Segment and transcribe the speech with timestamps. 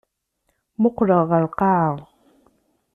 [0.77, 1.91] Mmuqqleɣ ɣer lqaɛa.